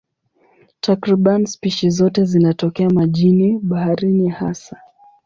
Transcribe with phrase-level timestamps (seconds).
[0.81, 4.77] Takriban spishi zote zinatokea majini, baharini hasa.